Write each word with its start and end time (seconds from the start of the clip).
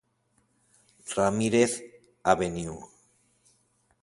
Ramírez, 1.15 1.71
Av. 2.21 2.41